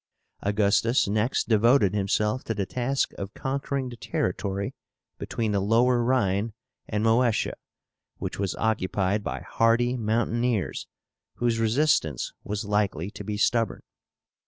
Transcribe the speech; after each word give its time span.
Augustus 0.41 1.07
next 1.07 1.47
devoted 1.47 1.93
himself 1.93 2.43
to 2.43 2.55
the 2.55 2.65
task 2.65 3.13
of 3.19 3.35
conquering 3.35 3.87
the 3.89 3.95
territory 3.95 4.73
between 5.19 5.51
the 5.51 5.59
Lower 5.59 6.03
Rhine 6.03 6.53
and 6.87 7.03
Moesia, 7.03 7.53
which 8.17 8.39
was 8.39 8.55
occupied 8.55 9.23
by 9.23 9.41
hardy 9.41 9.95
mountaineers 9.97 10.87
whose 11.35 11.59
resistance 11.59 12.33
was 12.43 12.65
likely 12.65 13.11
to 13.11 13.23
be 13.23 13.37
stubborn. 13.37 13.83